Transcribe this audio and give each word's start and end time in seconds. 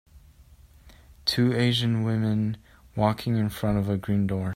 two 1.25 1.53
Asian 1.53 2.01
women 2.03 2.57
walking 2.95 3.35
in 3.37 3.49
front 3.51 3.77
of 3.77 3.87
a 3.87 3.97
green 3.97 4.25
door 4.25 4.49